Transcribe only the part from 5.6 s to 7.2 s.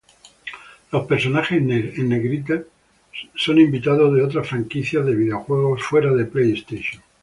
fuera de Playstation.